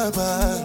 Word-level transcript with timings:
Bye 0.00 0.59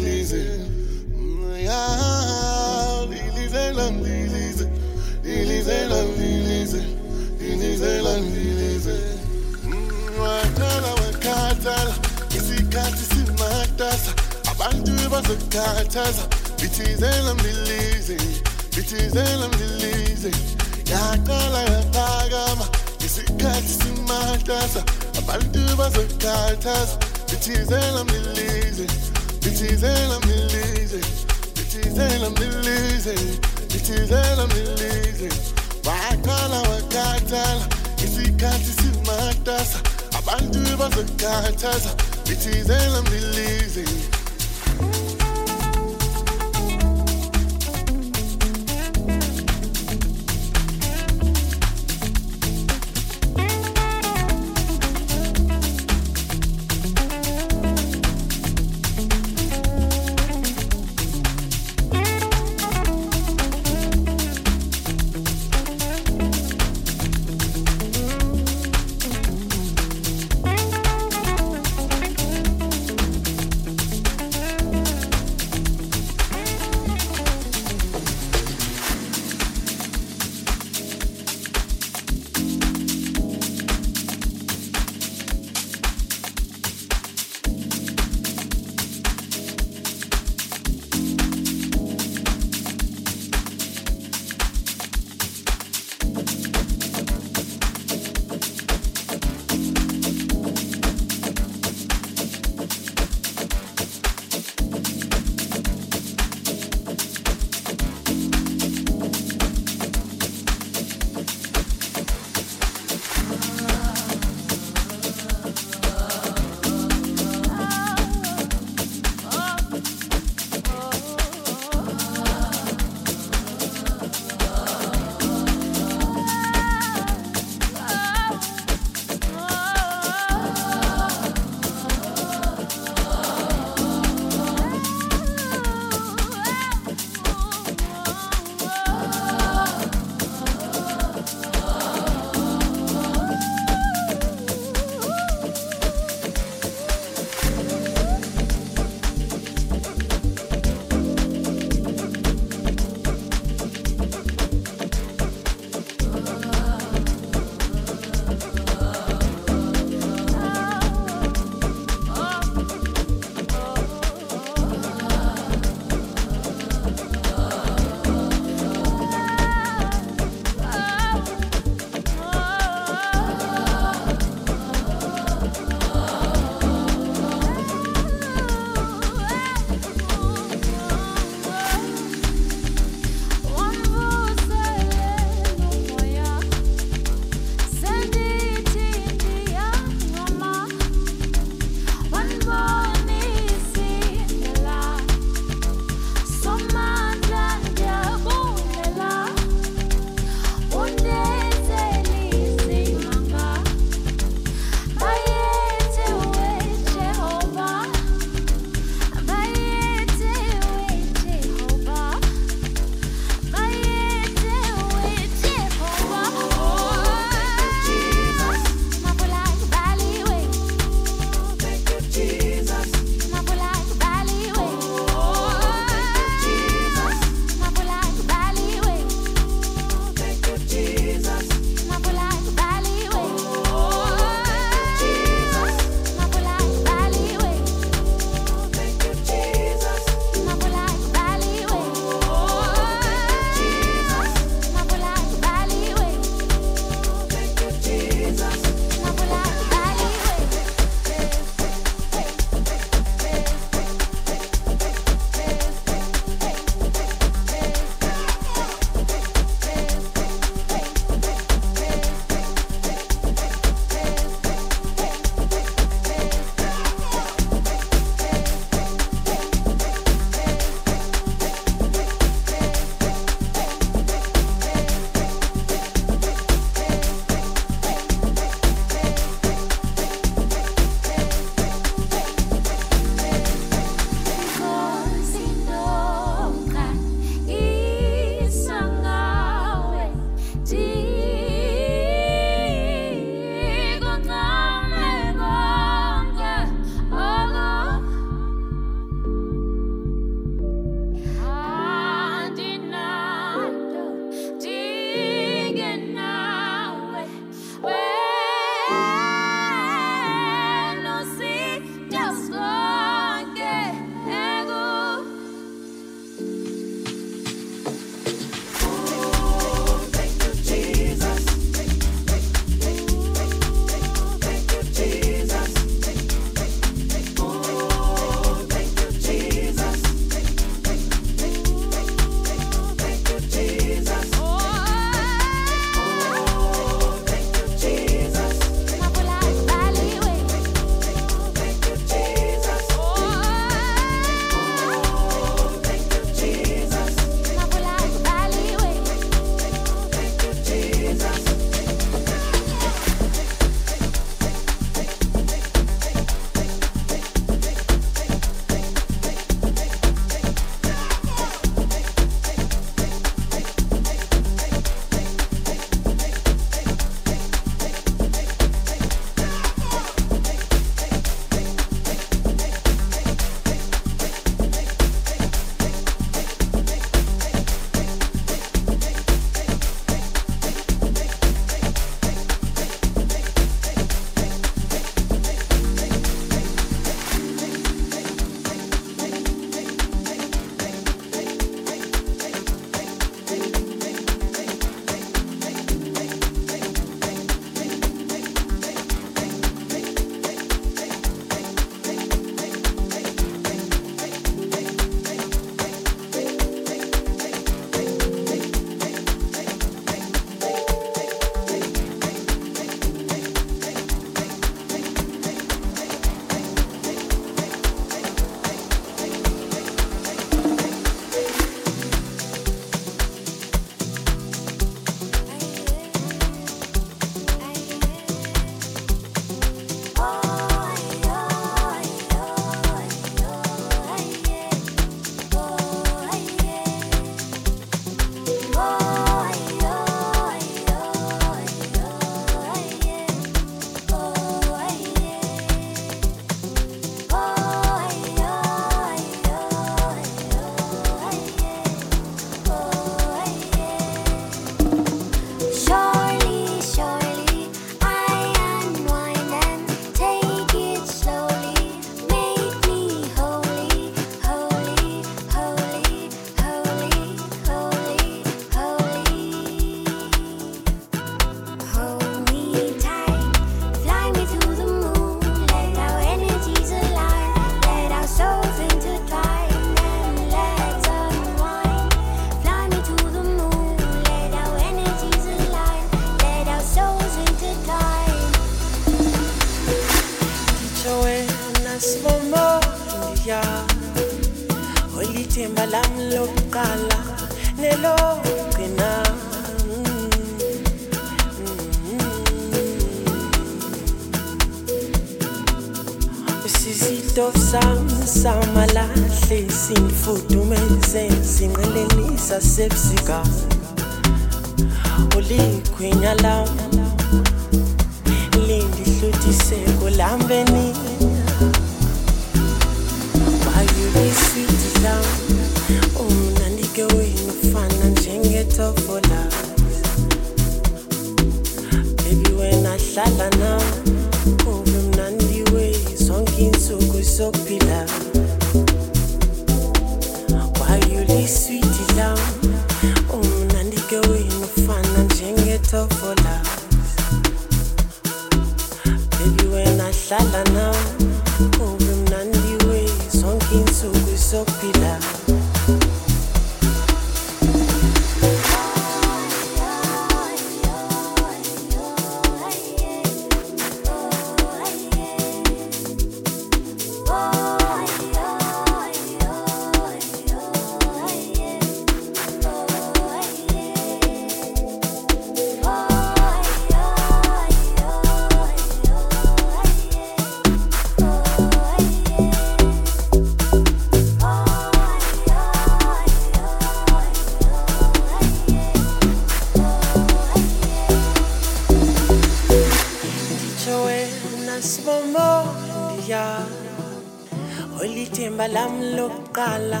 olithemba 598.02 598.64
lami 598.74 599.04
lokuqala 599.16 600.00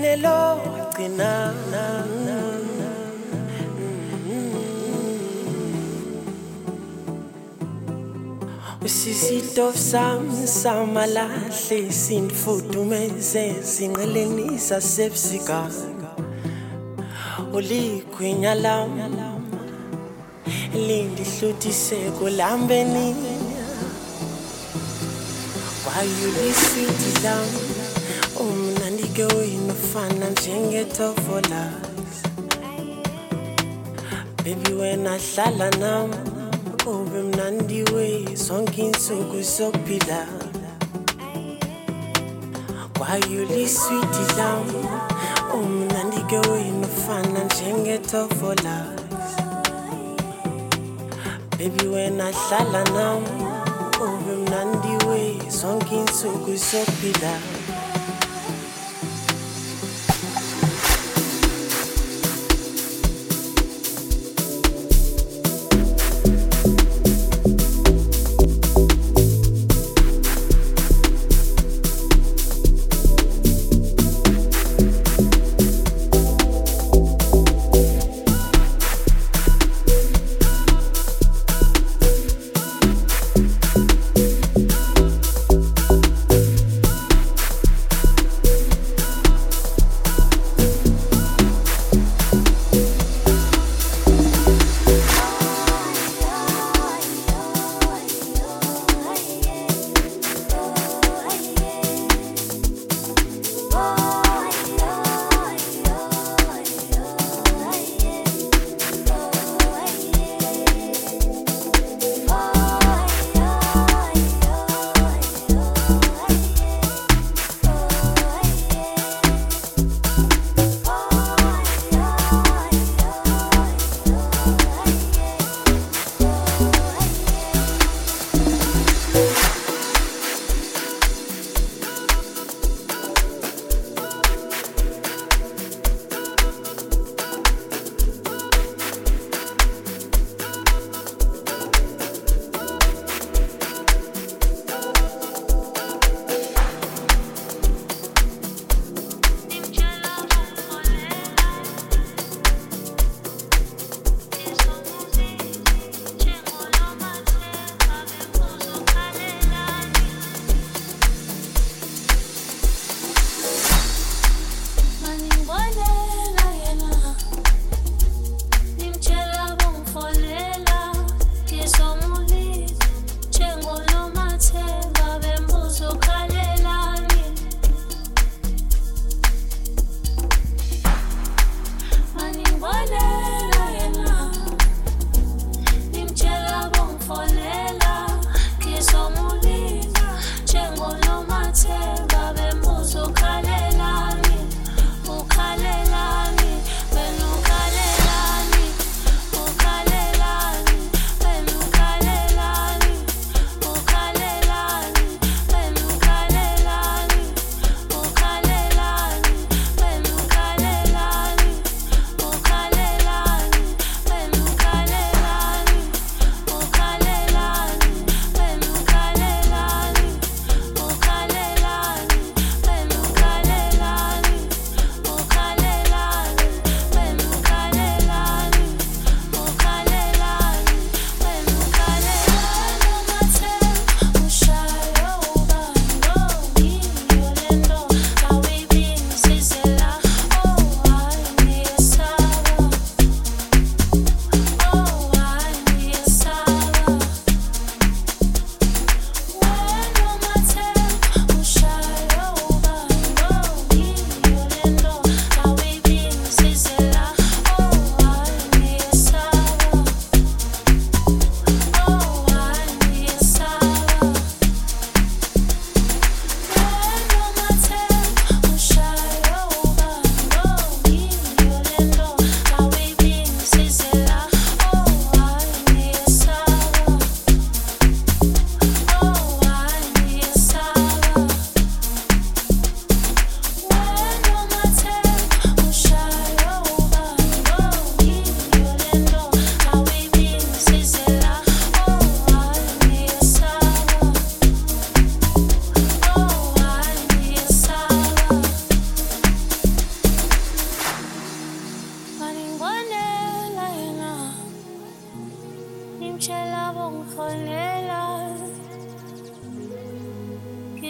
nelogcina 0.00 1.32
usisitof 8.86 9.76
sami 9.90 10.46
samalahle 10.46 11.80
sinfudumeze 12.02 13.46
sinqelenisa 13.72 14.80
sebusika 14.80 15.60
ulikhwinya 17.56 18.54
lami 18.54 19.02
lindihlutiseko 20.86 22.28
lambeni 22.40 23.37
wayuliswiti 25.98 27.22
lami 27.24 27.60
umnandike 28.40 29.24
wenu 29.24 29.74
fana 29.92 30.30
njengetofola. 30.30 31.72
Bebi 34.44 34.72
wena 34.72 35.18
hlala 35.18 35.70
nami 35.70 36.16
ube 36.86 37.22
mnandi 37.22 37.82
we 37.82 38.24
zonke 38.34 38.82
insuku 38.82 39.44
sokuphila 39.44 40.26
wayuliswiti 43.00 44.24
lami 44.36 44.86
umnandike 45.54 46.36
wenu 46.36 46.86
fana 47.06 47.44
njengetofola. 47.44 48.86
Baby 51.58 51.86
wena 51.88 52.32
hlala 52.32 52.84
nami 52.84 53.47
ube 54.58 54.66
mnandi 54.66 55.06
we 55.06 55.50
zonke 55.50 55.96
insuku 55.96 56.58
sokuphila 56.58 57.32
ngimtshela 57.40 57.57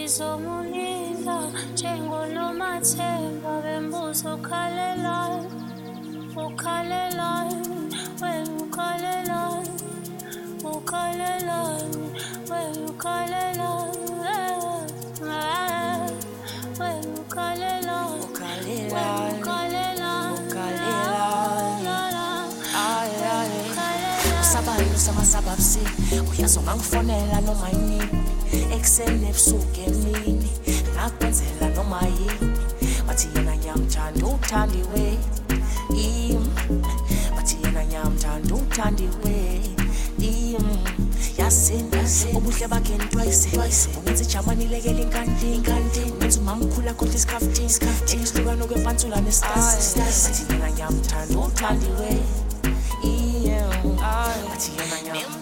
ngizomulinda 0.09 1.37
njengonomathemba 1.73 3.53
bembuzo 3.63 4.29
ukhalelayo 4.35 5.45
ukhalelayo 6.45 7.61
wena 8.21 8.53
ukhalelayo 8.63 9.61
ukhalelayo 10.73 11.85
wena 12.49 12.81
ukhalelayo 12.89 13.81
wena 16.79 17.09
ukhalelayo 17.21 18.07
Ukhalelayo. 18.25 19.33
ukhalelayo 20.41 21.19
usabayo 24.41 24.97
samasaba 24.97 25.55
busuku 25.55 26.31
uyazi 26.31 26.59
ungangifonela 26.59 27.41
noma 27.41 27.69
yini 27.69 27.99
ekuseni 28.75 29.29
ebusuku 29.29 29.79
emini 29.87 30.51
ngakwenzela 30.93 31.69
noma 31.75 32.01
yini? 32.17 32.57
Bathi 33.07 33.27
yena 33.35 33.55
ngiyamthanda 33.57 34.25
uthandiwe. 34.25 35.17
Im 35.89 36.43
bathi 37.35 37.55
yena 37.63 37.83
ngiyamthanda 37.85 38.55
uthandiwe. 38.55 39.35
Im 40.19 40.65
yasinda 41.37 42.01
ubuhle 42.37 42.67
bakhe 42.67 42.97
ntwayise 42.97 43.89
ungenza 43.97 44.23
ijamani 44.23 44.63
ilekele 44.65 45.01
inkanti 45.01 45.45
inkanti 45.55 45.99
ungenza 46.11 46.39
umamkhulu 46.39 46.89
isihlukano 48.23 48.65
kwepansula 48.67 49.21
nestasi 49.21 49.99
bathi 49.99 50.53
yena 50.53 50.71
ngiyamthanda 50.71 51.39
uthandiwe. 51.39 52.09
Yeah. 53.03 53.69
bathi 54.49 54.71
yena 54.77 54.97
ngiyamtshela 55.01 55.38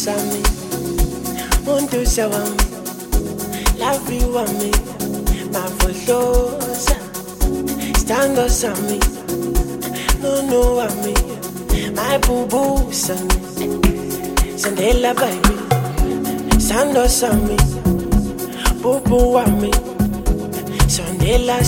Sami, 0.00 0.40
muntu 1.60 2.08
sawami, 2.08 2.64
lavi 3.76 4.24
wami, 4.32 4.72
mavolosa. 5.52 6.96
Sando 8.00 8.48
sami, 8.48 8.96
nunu 10.24 10.80
wami, 10.80 11.12
my 11.92 12.16
boo 12.24 12.48
boo 12.48 12.90
son. 12.90 13.28
Sandela 14.56 15.12
baby, 15.12 15.56
sando 16.56 17.04
sami, 17.04 17.60
boo 18.80 19.36
wami. 19.36 19.70
Sandela, 20.88 21.60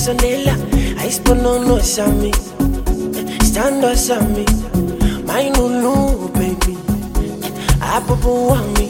ice 1.04 1.20
no 1.36 1.78
sami. 1.84 2.32
Stando 3.44 3.94
sami, 3.94 4.46
my 5.28 5.50
nunu. 5.50 6.21
Abubu 7.94 8.48
wami, 8.48 8.88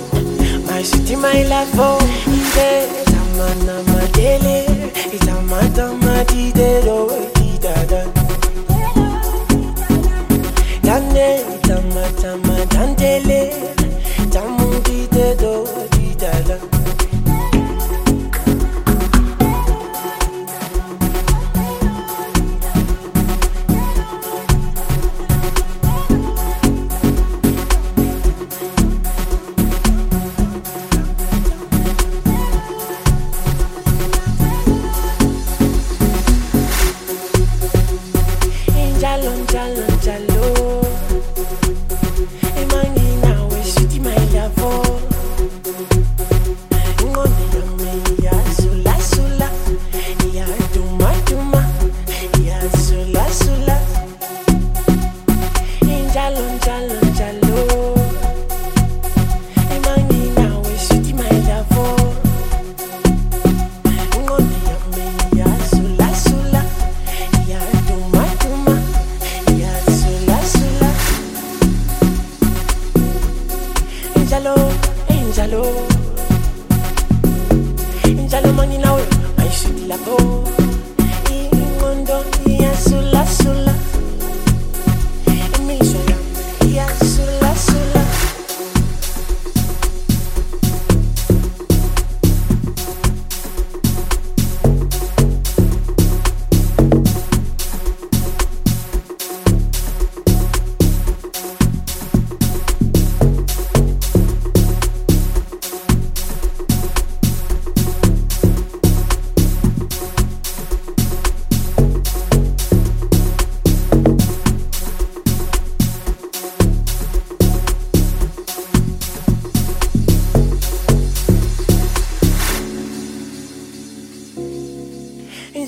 my 0.66 0.82
city, 0.82 1.16
my 1.16 1.42
life, 1.44 1.74
oh, 1.74 1.98
ide, 2.26 2.86
tamana 3.10 3.82
madele, 3.90 4.64
itamata 5.12 5.92
madide, 6.04 6.84
oh, 6.88 7.10
idada. 7.42 8.02
Dane, 10.82 11.42
tamata 11.62 12.36
madandele, 12.46 13.40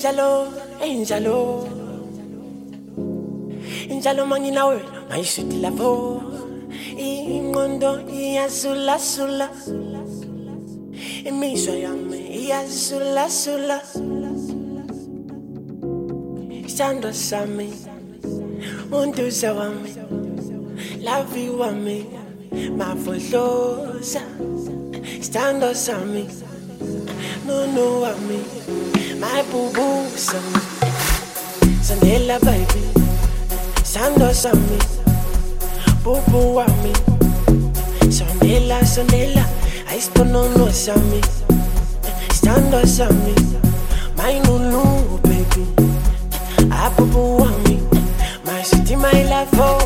injalo 0.04 0.52
injalo. 0.84 1.64
Injalo 3.88 4.26
mangina 4.26 4.66
wena 4.66 4.84
mayishuti 5.08 5.56
lapho. 5.64 6.20
Ingqondo 6.98 8.04
iyasulasula 8.12 9.48
imizwa 11.24 11.74
yami 11.74 12.20
iyasulasula 12.36 13.80
isandla 16.68 17.12
sami 17.12 17.72
untuza 18.92 19.54
wami 19.54 19.90
lavi 21.00 21.48
wami 21.48 22.04
mavohloza 22.76 24.22
isandla 25.20 25.74
sami 25.74 26.28
nunu 27.46 28.02
wami 28.02 28.40
mayibubusa 29.24 30.38
sandela 31.82 32.38
baby. 32.40 32.82
Isandla 33.82 34.34
sami 34.34 34.78
bubu 36.04 36.56
wami 36.56 36.92
sondela 38.10 38.84
sondela 38.86 39.44
ayisiponono 39.90 40.68
sami 40.72 41.20
isandla 42.32 42.86
sami 42.86 43.34
mayinunu 44.16 44.82
baby. 45.24 45.64
Abubu 46.84 47.36
wami 47.42 47.76
my 48.44 48.62
city 48.62 48.96
my 48.96 49.22
life 49.32 49.56
oh. 49.60 49.80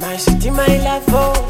My 0.00 0.16
city, 0.16 0.50
my 0.50 0.66
life, 0.78 1.04
oh. 1.08 1.41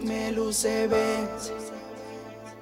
kumele 0.00 0.40
usebenze. 0.40 1.52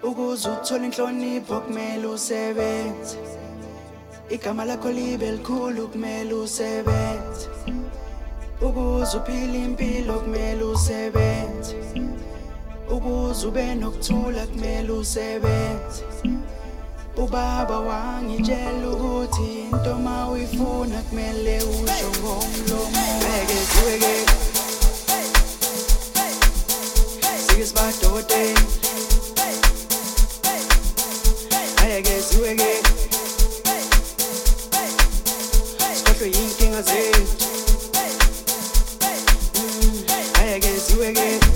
Ukuze 0.02 0.48
uthole 0.48 0.86
inhlonipho 0.86 1.60
kumele 1.60 2.06
usebenze. 2.06 3.18
Igama 4.30 4.64
lakho 4.64 4.90
libe 4.92 5.30
likhulu 5.32 5.88
kumele 5.88 6.34
usebenze. 6.34 7.48
Ukuze 8.60 9.16
uphile 9.16 9.58
impilo 9.64 10.20
kumele 10.20 10.62
usebenze. 10.64 11.74
Ukuze 12.90 13.46
ube 13.46 13.74
nokuthula 13.74 14.46
kumele 14.46 14.92
usebenze. 14.92 16.02
Ubaba 17.16 17.80
wangitshela 17.80 18.88
ukuthi 18.92 19.60
into 19.72 19.94
ma 19.94 20.30
uyifuna 20.30 21.02
kumele 21.08 21.58
usho 21.58 22.08
ngomlomo. 22.20 23.04
Bekezweke 23.20 24.06
hey. 24.06 24.47
is 27.68 27.74
my 27.74 27.92
door 28.00 28.22
day. 28.22 28.54
I 31.78 32.00
guess 32.00 32.34
you 32.34 32.44
again. 32.44 32.84
Scotland 35.94 36.34
King, 36.58 36.74
I 36.74 36.82
say. 36.82 37.10
Mm, 39.54 40.10
I 40.38 40.58
guess 40.58 40.94
you 40.94 41.02
again. 41.02 41.47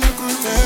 look 0.00 0.20
around. 0.20 0.59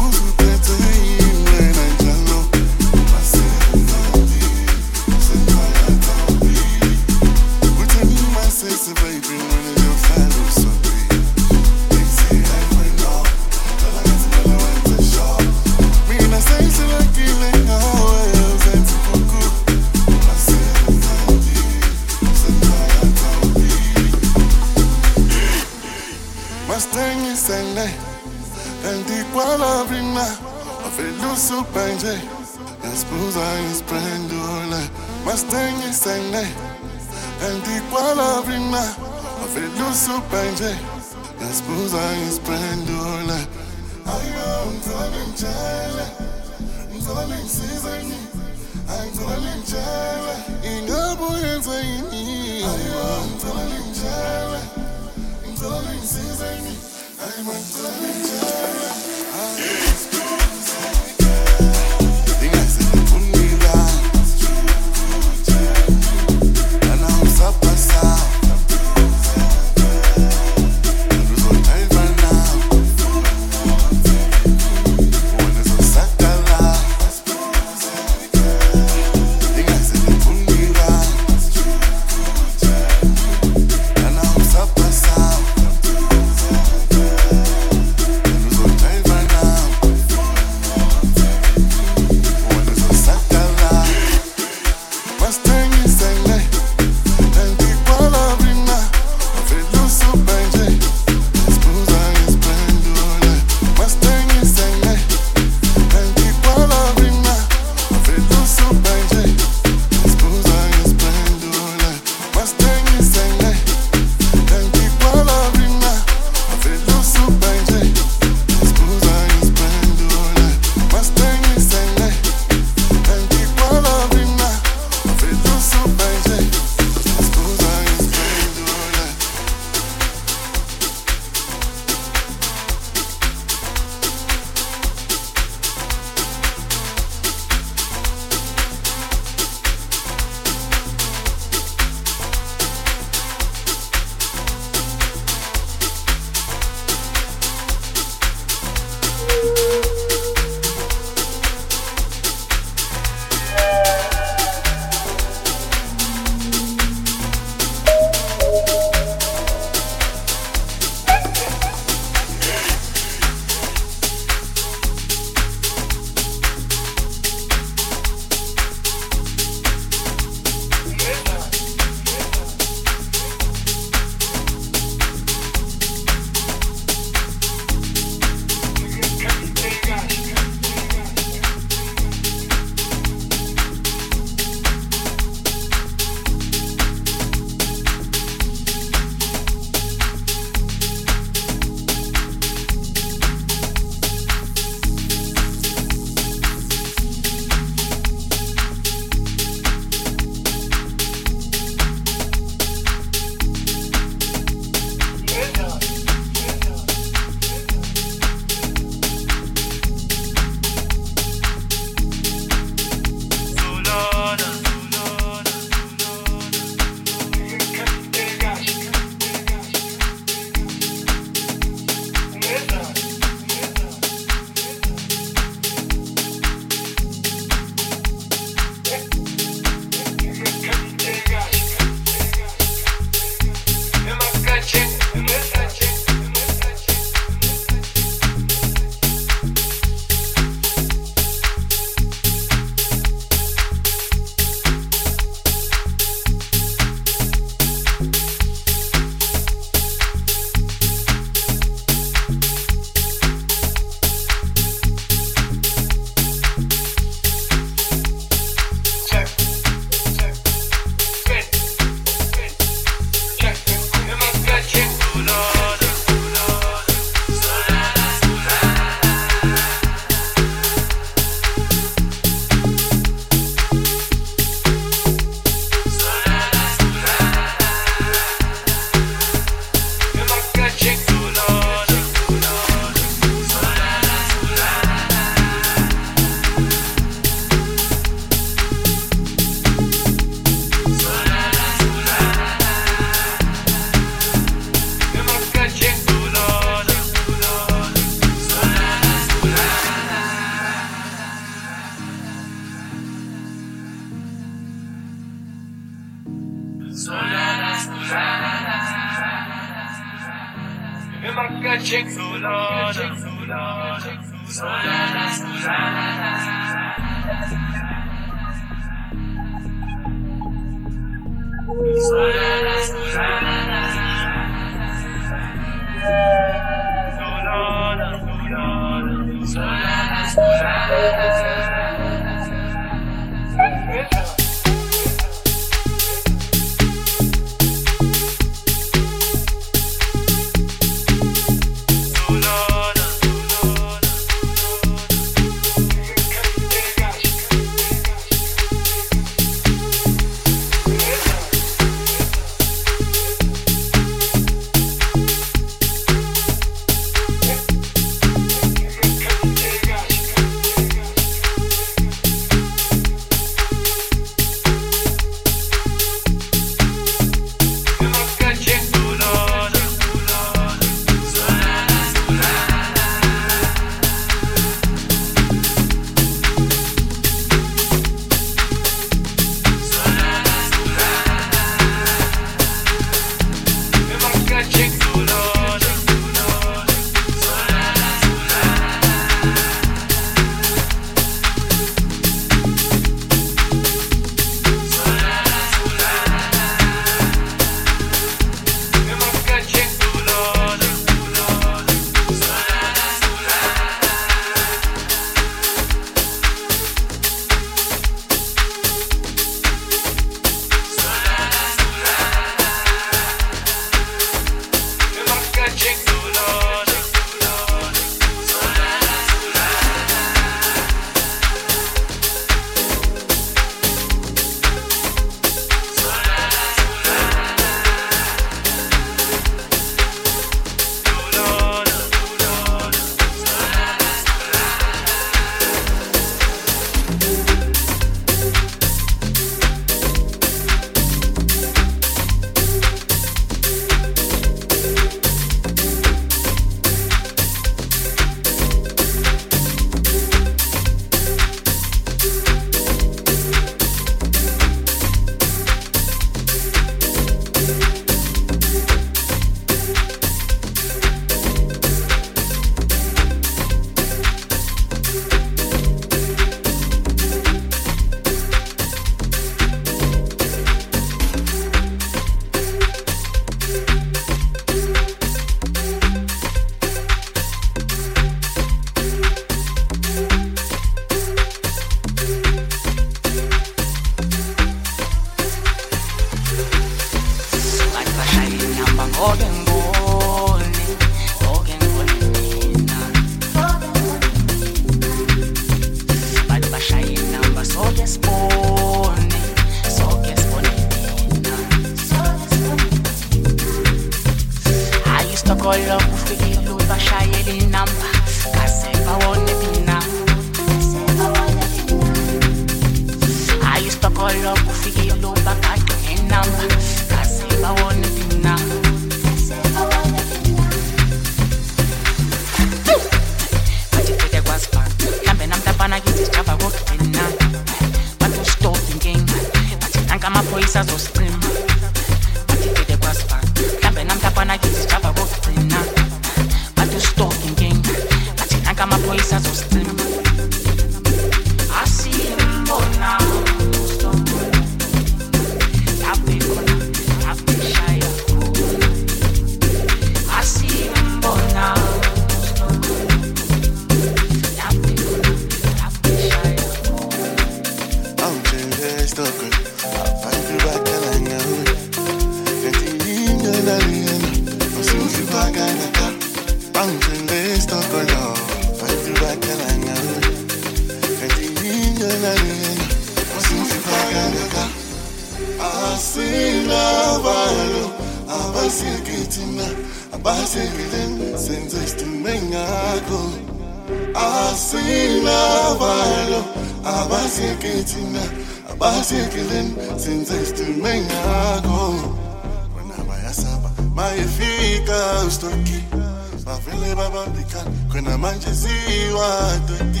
kupika 597.30 597.64
kwena 597.92 598.18
macheziwa 598.18 599.60
toki 599.66 600.00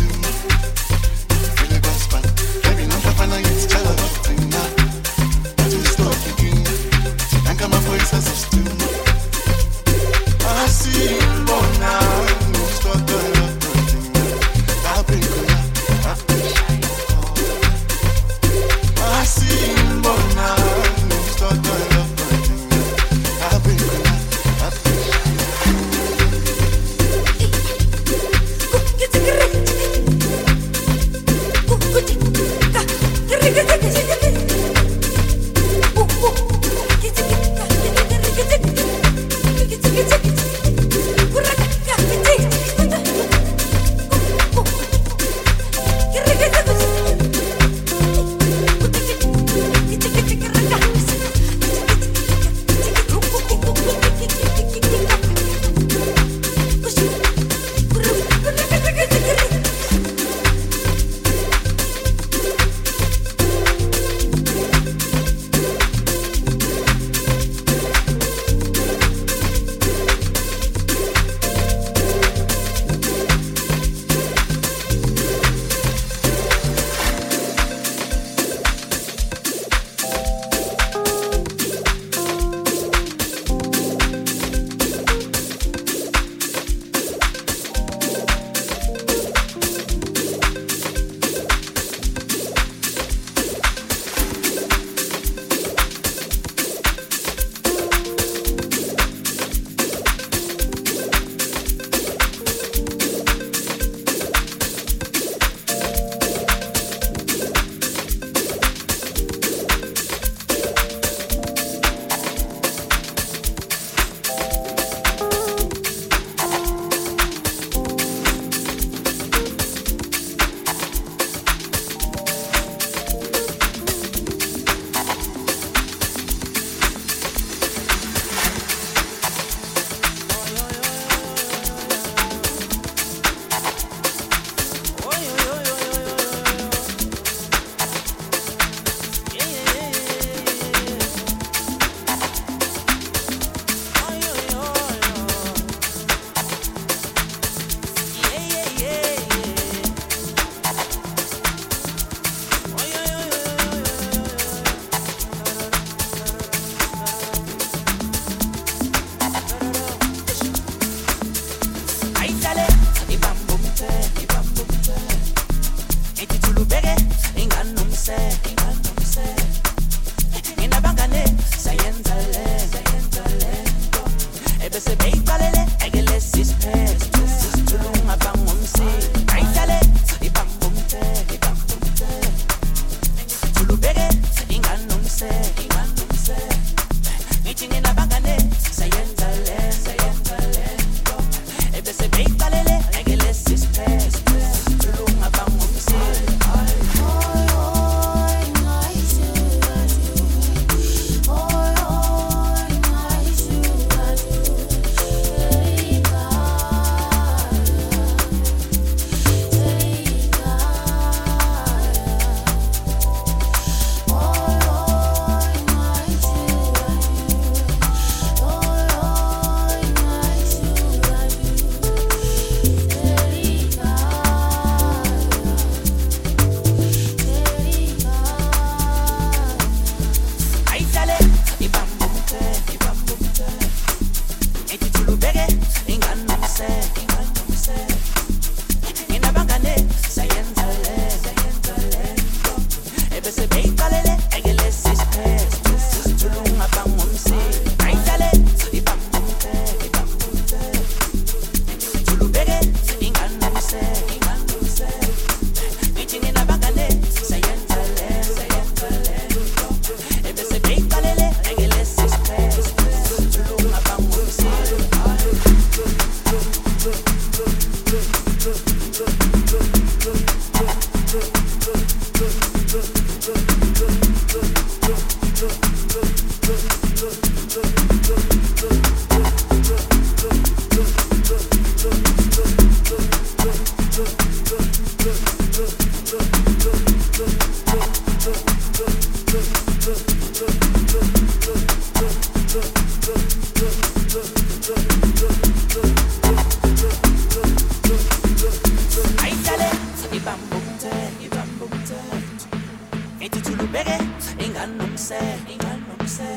Nomse 304.77 305.17
ingane 305.53 305.83
nomse. 305.87 306.27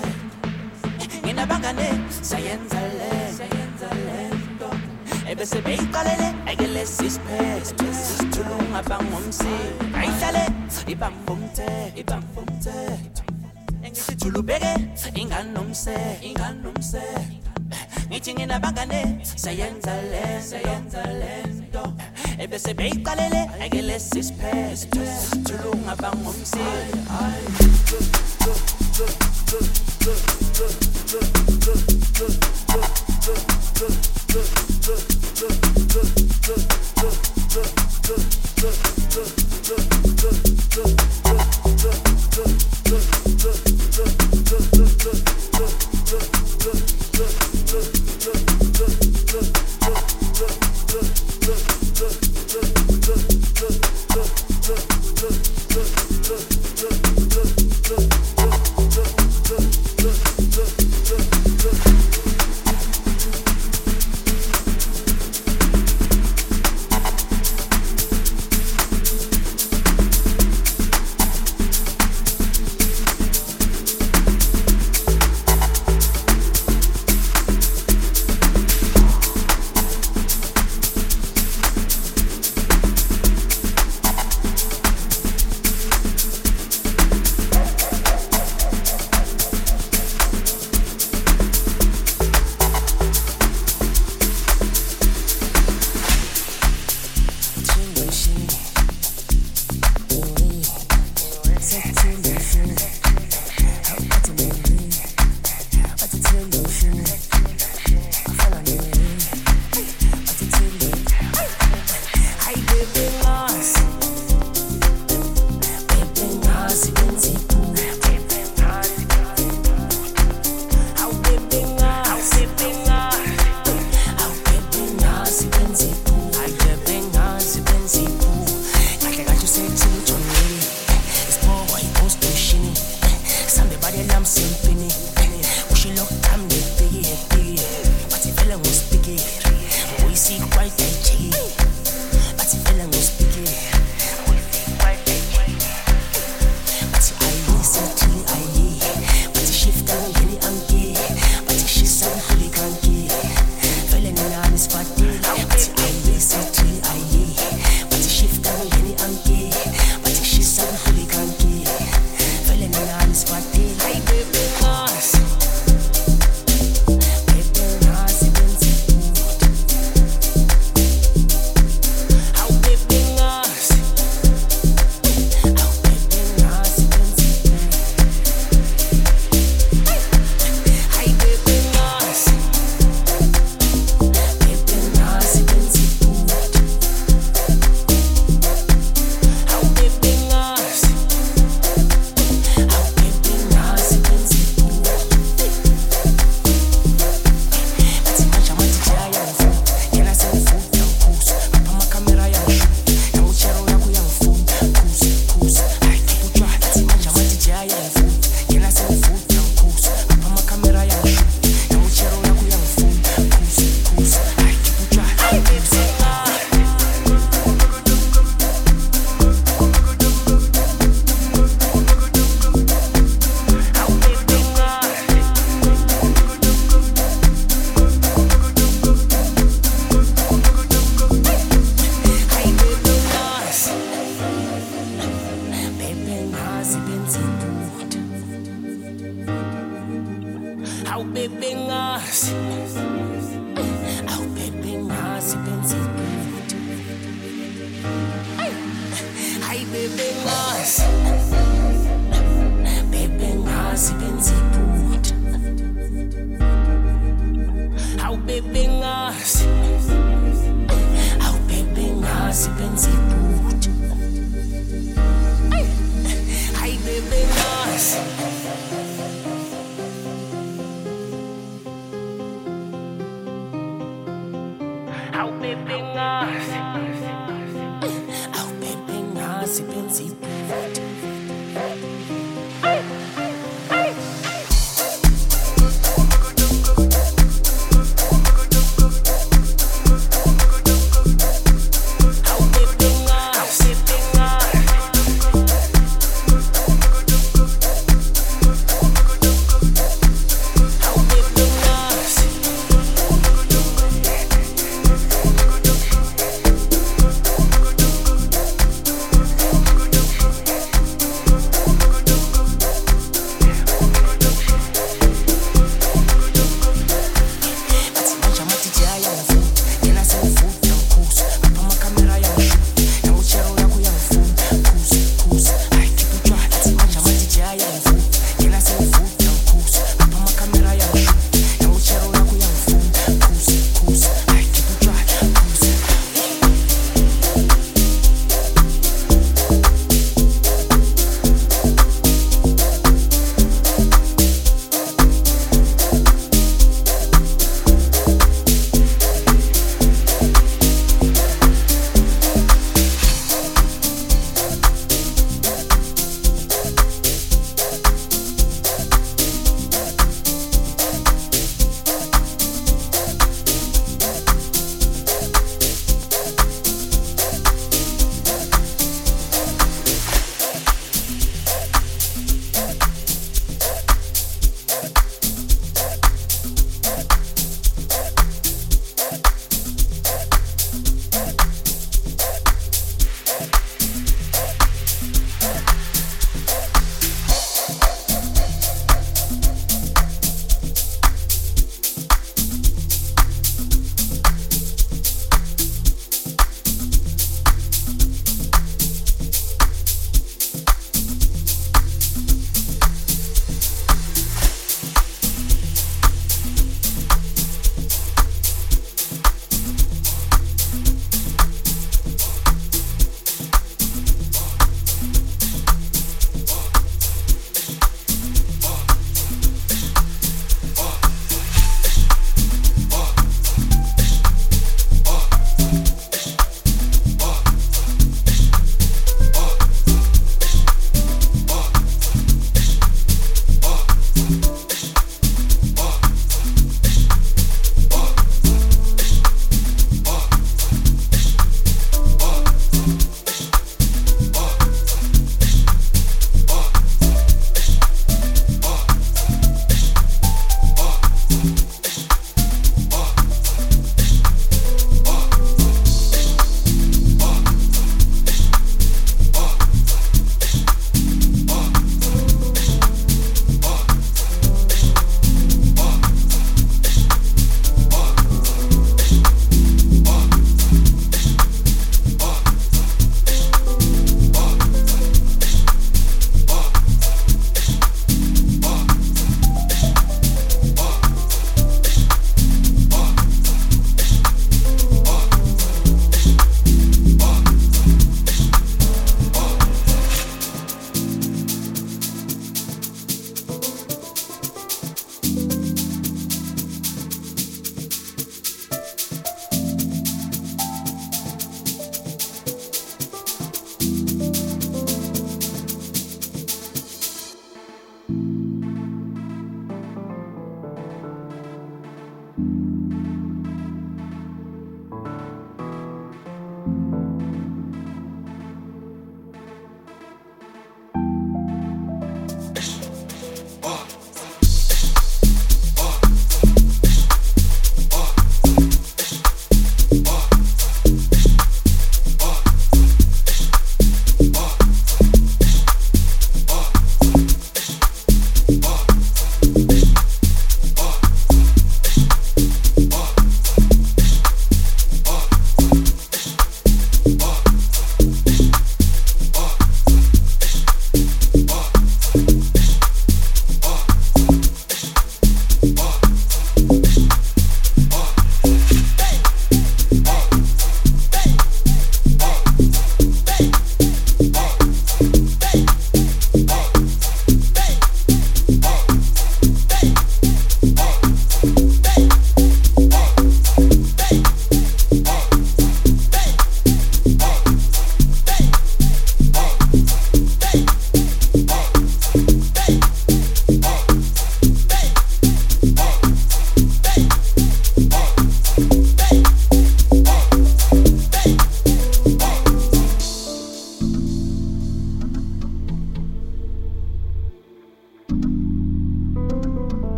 Nginabangane 1.24 1.88
sayenza 2.22 2.80
le 2.98 3.10
sayenza 3.38 3.88
lento 4.06 4.70
ebese 5.30 5.60
beyiqalele 5.62 6.28
siphethe 6.86 7.70
thulubeke 14.20 14.72
ingane 15.14 15.50
nomse 15.52 15.94
ingane 16.22 16.62
nomse 18.10 18.32
ngithi 18.32 18.34
nginabangane 18.34 19.20
sayenza 19.36 19.94
le 20.10 20.42
sayenza 20.42 21.02
lento. 21.20 21.92
Ebese 22.38 22.74
beyiqalele 22.74 23.48
ekelesi 23.64 24.22
siphethe 24.22 24.76
sithulunga 24.76 25.94
bangomsi 25.96 26.58
Au 27.08 27.50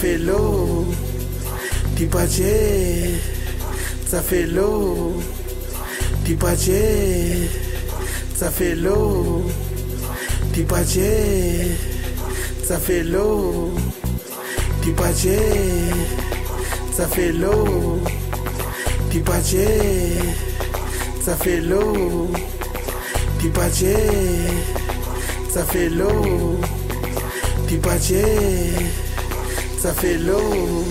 Tsafelo, 0.00 0.86
Dipache, 1.94 3.20
Tsafelo, 4.06 5.22
Dipache, 6.24 7.50
Tsafelo, 8.34 9.44
Dipache, 10.54 11.76
Tsafelo, 12.62 13.74
Dipache, 14.80 15.38
Tsafelo, 16.94 18.00
Dipache, 19.10 19.68
Tsafelo, 21.20 22.32
Dipache, 23.38 23.96
Tsafelo, 25.50 26.58
Dipache, 27.68 29.09
ça 29.80 29.94
fait 29.94 30.18
l'eau. 30.18 30.84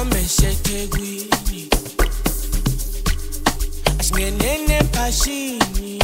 ameshetegwini 0.00 1.68
asingenene 4.00 4.78
phashini 4.92 6.00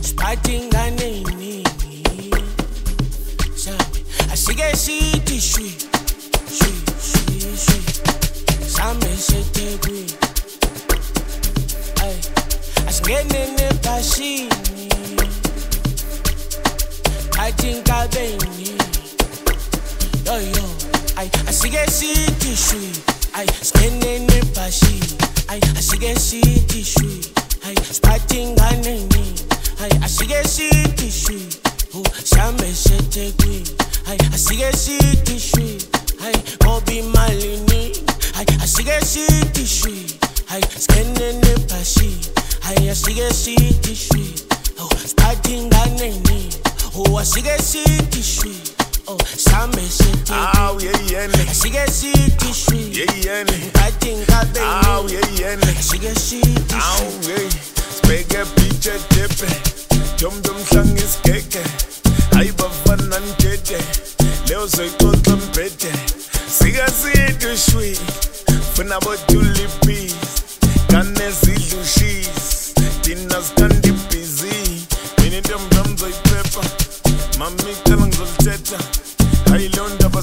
sibathingane 0.00 1.08
inini 1.20 1.64
sabe 3.64 4.04
asike 4.32 4.76
sithi 4.76 5.40
shwi 5.40 5.70
shwi 6.58 6.72
shwi 7.08 7.40
shwi. 7.64 7.80
Sameshetegwini 8.74 10.14
ay 12.02 12.16
asingenene 12.88 13.66
phashini 13.82 14.88
bathinkabe 17.36 18.24
inini 18.30 18.78
yoyo 20.26 20.46
yo 20.56 20.66
siphathe 27.92 28.36
inganeni 28.42 29.34
ay 29.82 29.92
asike 30.04 30.40
sithi 30.48 31.10
shwi 31.10 31.38
hu 31.92 32.02
shambe 32.24 32.74
sethekwini 32.74 33.76
ay 34.08 34.18
asike 34.34 34.72
sithi 34.76 35.40
shwi 35.40 35.78
ay 36.24 36.36
ngoba 36.64 36.92
imalini 36.92 37.92
ay 38.38 38.46
asike 38.64 38.96
sithi 39.04 39.66
shwi 39.66 39.96
ay 40.50 40.62
singene 40.78 41.32
nebhashini 41.32 42.26
ay 42.68 42.90
asike 42.90 43.28
sithi 43.34 43.94
shwi 43.96 44.24
hu 44.78 44.88
siphathe 45.08 45.52
inganeni 45.56 46.48
hu 46.94 47.18
asike 47.18 47.58
sithi 47.62 48.22
shwi 48.22 48.56
oh 49.08 49.18
shambe 49.36 49.82
sethekwini 49.90 50.46
Aw 50.54 50.78
yeyene, 50.80 51.50
asike 51.50 51.86
sithi 51.92 52.54
shwi 52.54 52.78
yeyene. 52.98 53.58
ngathi 53.70 54.10
ngabeni 54.16 54.66
Aw 54.86 55.08
yeyene. 55.08 55.66
asike 55.78 56.14
sithi 56.14 56.74
Aw 56.74 57.22
shwi 57.22 57.32
hey, 57.32 57.48
sibheke 57.94 58.44
picture 58.56 58.98
tepe. 59.08 59.48
Dom 60.20 60.40
dom 60.42 60.56
hlang 60.70 60.96
isigege. 60.98 61.62
Hayi 62.34 62.52
bafana 62.52 63.18
njeje. 63.18 63.78
Leo 64.48 64.68
soyixoxa 64.68 65.36
mbede. 65.36 65.92
Sika 66.58 66.86
sithi 66.90 67.56
shwi. 67.70 67.98
Funa 68.74 69.00
bo 69.00 69.14
Julie 69.28 69.61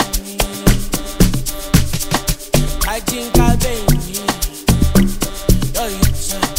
ajínká 2.95 3.47
bẹ́yìn 3.63 4.01
ní 4.07 4.19
lọ́yìn 5.75 6.13
tán. 6.29 6.53